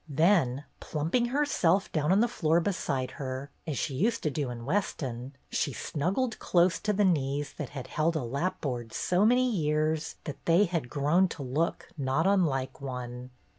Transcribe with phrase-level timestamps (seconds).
[0.09, 4.65] Then plumping herself down on the floor beside her, as she used to do in
[4.65, 10.15] Weston, she snuggled close to the knees that had held a lapboard so many years
[10.23, 13.29] that they had grown to look not unlike one.